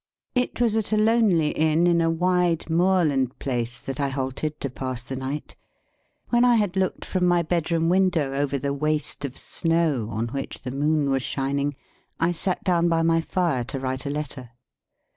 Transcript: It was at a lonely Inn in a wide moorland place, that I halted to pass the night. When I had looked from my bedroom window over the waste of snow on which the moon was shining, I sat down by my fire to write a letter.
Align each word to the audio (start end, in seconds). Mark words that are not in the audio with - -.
It 0.33 0.59
was 0.59 0.75
at 0.75 0.91
a 0.91 0.97
lonely 0.97 1.49
Inn 1.49 1.85
in 1.85 2.01
a 2.01 2.09
wide 2.09 2.71
moorland 2.71 3.37
place, 3.37 3.79
that 3.79 3.99
I 3.99 4.09
halted 4.09 4.59
to 4.59 4.69
pass 4.71 5.03
the 5.03 5.15
night. 5.15 5.55
When 6.29 6.43
I 6.43 6.55
had 6.55 6.75
looked 6.75 7.05
from 7.05 7.27
my 7.27 7.43
bedroom 7.43 7.87
window 7.87 8.33
over 8.33 8.57
the 8.57 8.73
waste 8.73 9.25
of 9.25 9.37
snow 9.37 10.09
on 10.09 10.29
which 10.29 10.63
the 10.63 10.71
moon 10.71 11.11
was 11.11 11.21
shining, 11.21 11.75
I 12.19 12.31
sat 12.31 12.63
down 12.63 12.89
by 12.89 13.03
my 13.03 13.21
fire 13.21 13.63
to 13.65 13.79
write 13.79 14.07
a 14.07 14.09
letter. 14.09 14.49